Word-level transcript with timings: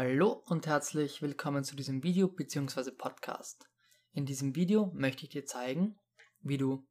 Hallo 0.00 0.44
und 0.46 0.68
herzlich 0.68 1.22
willkommen 1.22 1.64
zu 1.64 1.74
diesem 1.74 2.04
Video 2.04 2.28
bzw. 2.28 2.92
Podcast. 2.92 3.68
In 4.12 4.26
diesem 4.26 4.54
Video 4.54 4.92
möchte 4.94 5.24
ich 5.24 5.30
dir 5.30 5.44
zeigen, 5.44 5.98
wie 6.38 6.56
du 6.56 6.86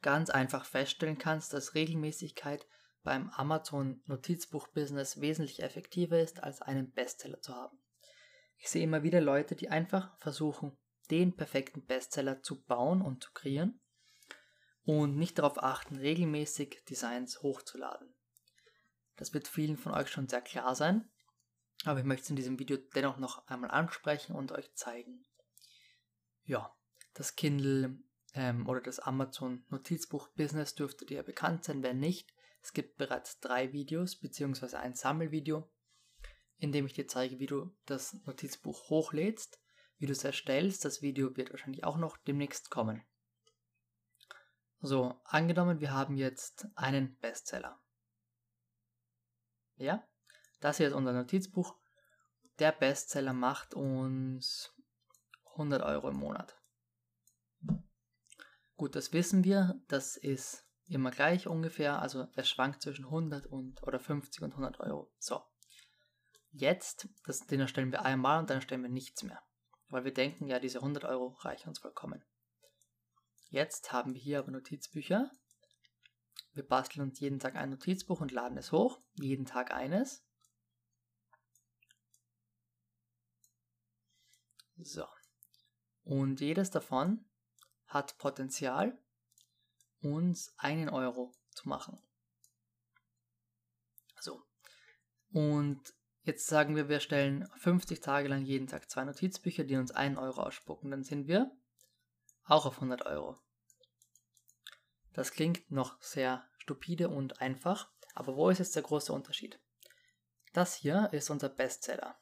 ganz 0.00 0.30
einfach 0.30 0.64
feststellen 0.64 1.18
kannst, 1.18 1.52
dass 1.52 1.74
Regelmäßigkeit 1.74 2.66
beim 3.02 3.28
Amazon 3.28 4.00
Notizbuch 4.06 4.68
Business 4.68 5.20
wesentlich 5.20 5.62
effektiver 5.62 6.18
ist, 6.18 6.42
als 6.42 6.62
einen 6.62 6.92
Bestseller 6.92 7.42
zu 7.42 7.54
haben. 7.54 7.78
Ich 8.56 8.70
sehe 8.70 8.84
immer 8.84 9.02
wieder 9.02 9.20
Leute, 9.20 9.54
die 9.54 9.68
einfach 9.68 10.16
versuchen, 10.16 10.78
den 11.10 11.36
perfekten 11.36 11.84
Bestseller 11.84 12.42
zu 12.42 12.64
bauen 12.64 13.02
und 13.02 13.22
zu 13.22 13.32
kreieren 13.34 13.82
und 14.84 15.18
nicht 15.18 15.38
darauf 15.38 15.62
achten, 15.62 15.96
regelmäßig 15.96 16.86
Designs 16.88 17.42
hochzuladen. 17.42 18.14
Das 19.16 19.34
wird 19.34 19.46
vielen 19.46 19.76
von 19.76 19.92
euch 19.92 20.08
schon 20.08 20.26
sehr 20.26 20.40
klar 20.40 20.74
sein, 20.74 21.10
aber 21.84 22.00
ich 22.00 22.04
möchte 22.04 22.24
es 22.24 22.30
in 22.30 22.36
diesem 22.36 22.58
Video 22.58 22.76
dennoch 22.76 23.18
noch 23.18 23.46
einmal 23.46 23.70
ansprechen 23.70 24.34
und 24.34 24.52
euch 24.52 24.72
zeigen. 24.74 25.24
Ja, 26.44 26.74
das 27.14 27.36
Kindle 27.36 27.98
ähm, 28.34 28.68
oder 28.68 28.80
das 28.80 29.00
Amazon 29.00 29.64
Notizbuch 29.68 30.28
Business 30.28 30.74
dürfte 30.74 31.06
dir 31.06 31.22
bekannt 31.22 31.64
sein. 31.64 31.82
Wenn 31.82 32.00
nicht, 32.00 32.34
es 32.62 32.72
gibt 32.72 32.96
bereits 32.96 33.40
drei 33.40 33.72
Videos 33.72 34.16
bzw. 34.16 34.76
ein 34.76 34.94
Sammelvideo, 34.94 35.68
in 36.58 36.72
dem 36.72 36.86
ich 36.86 36.94
dir 36.94 37.06
zeige, 37.06 37.38
wie 37.38 37.46
du 37.46 37.74
das 37.86 38.14
Notizbuch 38.24 38.88
hochlädst, 38.88 39.60
wie 39.98 40.06
du 40.06 40.12
es 40.12 40.24
erstellst. 40.24 40.84
Das 40.84 41.02
Video 41.02 41.36
wird 41.36 41.50
wahrscheinlich 41.50 41.84
auch 41.84 41.96
noch 41.96 42.16
demnächst 42.16 42.70
kommen. 42.70 43.02
So, 44.80 45.18
angenommen, 45.24 45.80
wir 45.80 45.92
haben 45.92 46.16
jetzt 46.16 46.66
einen 46.74 47.16
Bestseller. 47.16 47.80
Ja, 49.76 50.06
das 50.64 50.78
hier 50.78 50.88
ist 50.88 50.94
unser 50.94 51.12
Notizbuch. 51.12 51.76
Der 52.58 52.72
Bestseller 52.72 53.34
macht 53.34 53.74
uns 53.74 54.72
100 55.52 55.82
Euro 55.82 56.08
im 56.08 56.16
Monat. 56.16 56.58
Gut, 58.74 58.96
das 58.96 59.12
wissen 59.12 59.44
wir. 59.44 59.78
Das 59.88 60.16
ist 60.16 60.66
immer 60.86 61.10
gleich 61.10 61.48
ungefähr. 61.48 62.00
Also 62.00 62.28
es 62.34 62.48
schwankt 62.48 62.80
zwischen 62.80 63.04
100 63.04 63.46
und 63.46 63.82
oder 63.82 64.00
50 64.00 64.40
und 64.40 64.52
100 64.52 64.80
Euro. 64.80 65.12
So. 65.18 65.42
Jetzt, 66.50 67.10
das, 67.26 67.40
den 67.40 67.60
erstellen 67.60 67.92
wir 67.92 68.00
einmal 68.00 68.38
und 68.38 68.48
dann 68.48 68.56
erstellen 68.56 68.82
wir 68.82 68.88
nichts 68.88 69.22
mehr. 69.22 69.42
Weil 69.88 70.04
wir 70.04 70.14
denken, 70.14 70.46
ja, 70.46 70.60
diese 70.60 70.78
100 70.78 71.04
Euro 71.04 71.36
reichen 71.40 71.68
uns 71.68 71.80
vollkommen. 71.80 72.24
Jetzt 73.50 73.92
haben 73.92 74.14
wir 74.14 74.20
hier 74.22 74.38
aber 74.38 74.50
Notizbücher. 74.50 75.30
Wir 76.54 76.66
basteln 76.66 77.02
uns 77.02 77.20
jeden 77.20 77.38
Tag 77.38 77.54
ein 77.54 77.68
Notizbuch 77.68 78.22
und 78.22 78.32
laden 78.32 78.56
es 78.56 78.72
hoch. 78.72 79.02
Jeden 79.20 79.44
Tag 79.44 79.70
eines. 79.70 80.24
So. 84.76 85.06
Und 86.02 86.40
jedes 86.40 86.70
davon 86.70 87.24
hat 87.86 88.18
Potenzial, 88.18 88.98
uns 90.00 90.52
einen 90.58 90.88
Euro 90.88 91.32
zu 91.50 91.68
machen. 91.68 91.98
So. 94.20 94.42
Und 95.32 95.80
jetzt 96.22 96.46
sagen 96.46 96.76
wir, 96.76 96.88
wir 96.88 97.00
stellen 97.00 97.48
50 97.56 98.00
Tage 98.00 98.28
lang 98.28 98.44
jeden 98.44 98.66
Tag 98.66 98.90
zwei 98.90 99.04
Notizbücher, 99.04 99.64
die 99.64 99.76
uns 99.76 99.92
einen 99.92 100.18
Euro 100.18 100.42
ausspucken. 100.42 100.90
Dann 100.90 101.04
sind 101.04 101.26
wir 101.26 101.50
auch 102.44 102.66
auf 102.66 102.76
100 102.76 103.06
Euro. 103.06 103.38
Das 105.14 105.30
klingt 105.30 105.70
noch 105.70 106.00
sehr 106.02 106.44
stupide 106.58 107.08
und 107.08 107.40
einfach, 107.40 107.90
aber 108.14 108.36
wo 108.36 108.50
ist 108.50 108.58
jetzt 108.58 108.74
der 108.74 108.82
große 108.82 109.12
Unterschied? 109.12 109.60
Das 110.52 110.74
hier 110.74 111.08
ist 111.12 111.30
unser 111.30 111.48
Bestseller. 111.48 112.18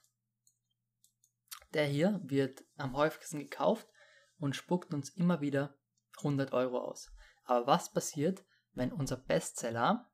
Der 1.75 1.87
hier 1.87 2.21
wird 2.25 2.65
am 2.77 2.97
häufigsten 2.97 3.39
gekauft 3.39 3.89
und 4.39 4.57
spuckt 4.57 4.93
uns 4.93 5.11
immer 5.11 5.41
wieder 5.41 5.75
100 6.19 6.53
Euro 6.53 6.79
aus. 6.79 7.11
Aber 7.45 7.67
was 7.67 7.93
passiert, 7.93 8.45
wenn 8.73 8.93
unser 8.93 9.17
Bestseller, 9.17 10.11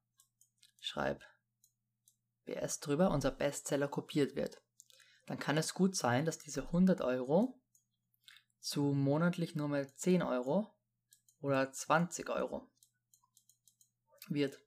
schreib 0.80 1.22
BS 2.44 2.80
drüber, 2.80 3.10
unser 3.10 3.30
Bestseller 3.30 3.88
kopiert 3.88 4.36
wird? 4.36 4.62
Dann 5.26 5.38
kann 5.38 5.58
es 5.58 5.74
gut 5.74 5.97
sein, 5.97 6.24
dass 6.24 6.38
diese 6.38 6.62
100 6.62 7.00
Euro 7.00 7.60
zu 8.60 8.82
monatlich 8.82 9.54
nur 9.54 9.68
mal 9.68 9.92
10 9.92 10.22
Euro 10.22 10.74
oder 11.41 11.70
20 11.70 12.30
Euro 12.30 12.70
wird. 14.28 14.60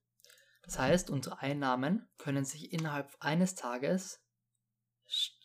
Das 0.63 0.77
heißt, 0.77 1.09
unsere 1.09 1.39
Einnahmen 1.39 2.07
können 2.17 2.45
sich 2.45 2.71
innerhalb 2.71 3.15
eines 3.19 3.55
Tages 3.55 4.23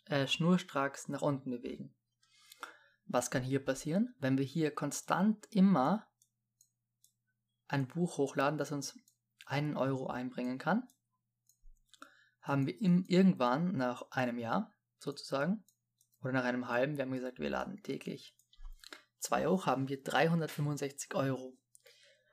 äh, 0.09 0.27
schnurstracks 0.27 1.07
nach 1.07 1.21
unten 1.21 1.51
bewegen. 1.51 1.93
Was 3.05 3.31
kann 3.31 3.43
hier 3.43 3.63
passieren? 3.63 4.15
Wenn 4.19 4.37
wir 4.37 4.45
hier 4.45 4.71
konstant 4.71 5.47
immer 5.51 6.07
ein 7.67 7.87
Buch 7.87 8.17
hochladen, 8.17 8.57
das 8.57 8.71
uns 8.71 8.97
einen 9.45 9.77
Euro 9.77 10.07
einbringen 10.07 10.57
kann, 10.57 10.87
haben 12.41 12.65
wir 12.65 12.79
im, 12.81 13.05
irgendwann 13.07 13.75
nach 13.75 14.11
einem 14.11 14.37
Jahr 14.37 14.75
sozusagen 14.99 15.63
oder 16.21 16.33
nach 16.33 16.45
einem 16.45 16.67
halben, 16.67 16.97
wir 16.97 17.03
haben 17.03 17.11
gesagt, 17.11 17.39
wir 17.39 17.49
laden 17.49 17.81
täglich 17.83 18.35
zwei 19.19 19.47
hoch, 19.47 19.65
haben 19.65 19.89
wir 19.89 20.01
365 20.01 21.15
Euro. 21.15 21.57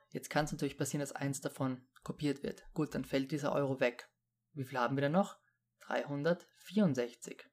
Jetzt 0.09 0.29
kann 0.29 0.45
es 0.45 0.51
natürlich 0.51 0.77
passieren, 0.77 1.01
dass 1.01 1.11
eins 1.11 1.41
davon 1.41 1.85
kopiert 2.03 2.43
wird. 2.43 2.63
Gut, 2.73 2.95
dann 2.95 3.03
fällt 3.03 3.31
dieser 3.31 3.51
Euro 3.51 3.79
weg. 3.79 4.09
Wie 4.53 4.63
viel 4.63 4.79
haben 4.79 4.95
wir 4.95 5.01
denn 5.01 5.11
noch? 5.11 5.37
364. 5.81 7.45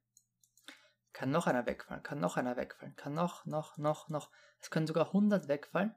Kann 1.12 1.30
noch 1.30 1.46
einer 1.46 1.66
wegfallen, 1.66 2.02
kann 2.02 2.20
noch 2.20 2.36
einer 2.36 2.56
wegfallen, 2.56 2.96
kann 2.96 3.14
noch, 3.14 3.44
noch, 3.44 3.76
noch, 3.76 4.08
noch. 4.08 4.30
Es 4.60 4.70
können 4.70 4.86
sogar 4.86 5.08
100 5.08 5.48
wegfallen 5.48 5.94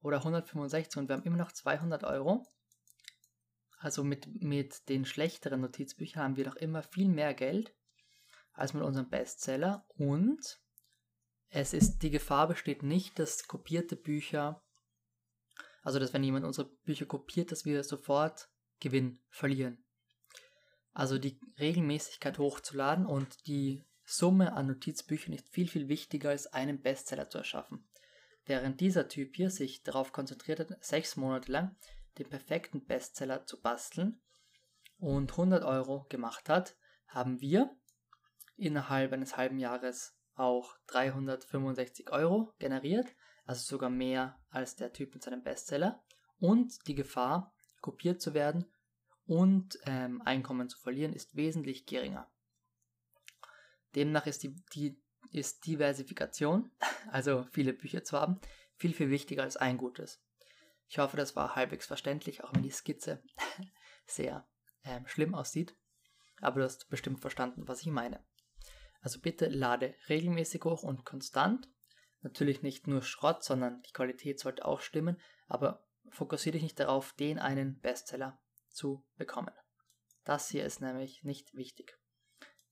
oder 0.00 0.18
165 0.18 0.98
und 0.98 1.08
wir 1.08 1.16
haben 1.16 1.24
immer 1.24 1.36
noch 1.36 1.52
200 1.52 2.04
Euro. 2.04 2.46
Also 3.78 4.04
mit, 4.04 4.40
mit 4.40 4.88
den 4.88 5.04
schlechteren 5.04 5.60
Notizbüchern 5.60 6.22
haben 6.22 6.36
wir 6.36 6.46
noch 6.46 6.56
immer 6.56 6.82
viel 6.82 7.08
mehr 7.08 7.34
Geld 7.34 7.74
als 8.52 8.74
mit 8.74 8.84
unserem 8.84 9.08
Bestseller 9.08 9.84
und 9.96 10.60
es 11.48 11.74
ist, 11.74 11.98
die 11.98 12.10
Gefahr 12.10 12.48
besteht 12.48 12.82
nicht, 12.82 13.18
dass 13.18 13.46
kopierte 13.46 13.94
Bücher, 13.94 14.62
also 15.82 15.98
dass 15.98 16.14
wenn 16.14 16.24
jemand 16.24 16.46
unsere 16.46 16.68
Bücher 16.84 17.04
kopiert, 17.04 17.52
dass 17.52 17.64
wir 17.64 17.84
sofort 17.84 18.48
Gewinn 18.80 19.20
verlieren. 19.28 19.84
Also 20.92 21.18
die 21.18 21.38
Regelmäßigkeit 21.58 22.38
hochzuladen 22.38 23.04
und 23.04 23.46
die 23.46 23.84
Summe 24.14 24.52
an 24.52 24.66
Notizbüchern 24.66 25.32
ist 25.32 25.48
viel, 25.48 25.66
viel 25.66 25.88
wichtiger 25.88 26.28
als 26.28 26.46
einen 26.52 26.82
Bestseller 26.82 27.30
zu 27.30 27.38
erschaffen. 27.38 27.88
Während 28.44 28.78
dieser 28.80 29.08
Typ 29.08 29.34
hier 29.34 29.48
sich 29.48 29.84
darauf 29.84 30.12
konzentriert 30.12 30.60
hat, 30.60 30.84
sechs 30.84 31.16
Monate 31.16 31.50
lang 31.50 31.76
den 32.18 32.28
perfekten 32.28 32.84
Bestseller 32.84 33.46
zu 33.46 33.62
basteln 33.62 34.20
und 34.98 35.30
100 35.30 35.64
Euro 35.64 36.04
gemacht 36.10 36.50
hat, 36.50 36.76
haben 37.06 37.40
wir 37.40 37.74
innerhalb 38.56 39.14
eines 39.14 39.38
halben 39.38 39.58
Jahres 39.58 40.14
auch 40.34 40.76
365 40.88 42.10
Euro 42.12 42.52
generiert, 42.58 43.06
also 43.46 43.62
sogar 43.62 43.88
mehr 43.88 44.38
als 44.50 44.76
der 44.76 44.92
Typ 44.92 45.14
mit 45.14 45.22
seinem 45.22 45.42
Bestseller 45.42 46.04
und 46.38 46.86
die 46.86 46.94
Gefahr, 46.94 47.54
kopiert 47.80 48.20
zu 48.20 48.34
werden 48.34 48.66
und 49.24 49.78
ähm, 49.86 50.20
Einkommen 50.20 50.68
zu 50.68 50.78
verlieren, 50.78 51.14
ist 51.14 51.34
wesentlich 51.34 51.86
geringer. 51.86 52.30
Demnach 53.94 54.26
ist 54.26 54.42
die, 54.42 54.54
die 54.74 55.00
ist 55.30 55.66
Diversifikation, 55.66 56.70
also 57.10 57.44
viele 57.52 57.72
Bücher 57.72 58.04
zu 58.04 58.18
haben, 58.18 58.40
viel, 58.76 58.92
viel 58.92 59.10
wichtiger 59.10 59.42
als 59.42 59.56
ein 59.56 59.78
gutes. 59.78 60.22
Ich 60.88 60.98
hoffe, 60.98 61.16
das 61.16 61.36
war 61.36 61.56
halbwegs 61.56 61.86
verständlich, 61.86 62.44
auch 62.44 62.52
wenn 62.54 62.62
die 62.62 62.70
Skizze 62.70 63.22
sehr 64.06 64.46
ähm, 64.84 65.06
schlimm 65.06 65.34
aussieht. 65.34 65.74
Aber 66.40 66.60
du 66.60 66.64
hast 66.64 66.90
bestimmt 66.90 67.20
verstanden, 67.20 67.66
was 67.66 67.80
ich 67.80 67.86
meine. 67.86 68.22
Also 69.00 69.20
bitte 69.20 69.48
lade 69.48 69.94
regelmäßig 70.08 70.64
hoch 70.64 70.82
und 70.82 71.04
konstant. 71.04 71.68
Natürlich 72.20 72.62
nicht 72.62 72.86
nur 72.86 73.02
Schrott, 73.02 73.42
sondern 73.42 73.82
die 73.82 73.92
Qualität 73.92 74.38
sollte 74.38 74.64
auch 74.64 74.80
stimmen. 74.80 75.20
Aber 75.48 75.86
fokussiere 76.10 76.52
dich 76.54 76.62
nicht 76.62 76.78
darauf, 76.78 77.12
den 77.14 77.38
einen 77.38 77.80
Bestseller 77.80 78.40
zu 78.68 79.04
bekommen. 79.16 79.54
Das 80.24 80.48
hier 80.48 80.64
ist 80.64 80.80
nämlich 80.80 81.24
nicht 81.24 81.54
wichtig. 81.54 81.98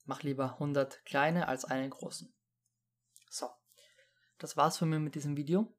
Mach 0.05 0.23
lieber 0.23 0.55
100 0.55 1.05
kleine 1.05 1.49
als 1.49 1.65
einen 1.65 1.91
großen. 1.91 2.33
So, 3.31 3.49
das 4.39 4.57
war's 4.57 4.79
von 4.79 4.89
mir 4.89 4.99
mit 4.99 5.15
diesem 5.15 5.37
Video. 5.37 5.77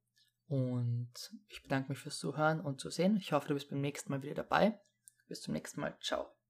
Und 0.48 1.14
ich 1.48 1.64
bedanke 1.64 1.90
mich 1.90 2.00
fürs 2.00 2.18
Zuhören 2.18 2.60
und 2.62 2.80
Zusehen. 2.80 3.18
Ich 3.18 3.32
hoffe, 3.32 3.48
du 3.48 3.54
bist 3.54 3.70
beim 3.70 3.82
nächsten 3.82 4.12
Mal 4.12 4.22
wieder 4.22 4.36
dabei. 4.36 4.80
Bis 5.28 5.42
zum 5.42 5.54
nächsten 5.54 5.80
Mal. 5.80 5.98
Ciao. 6.02 6.32